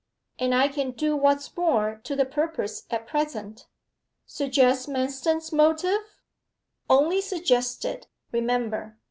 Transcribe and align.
'And 0.39 0.55
I 0.55 0.67
can 0.67 0.93
do 0.93 1.15
what's 1.15 1.55
more 1.55 2.01
to 2.05 2.15
the 2.15 2.25
purpose 2.25 2.87
at 2.89 3.05
present.' 3.05 3.67
'Suggest 4.25 4.89
Manston's 4.89 5.53
motive?' 5.53 6.23
'Only 6.89 7.21
suggest 7.21 7.85
it, 7.85 8.07
remember. 8.31 8.97